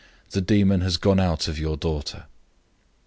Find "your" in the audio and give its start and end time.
1.59-1.77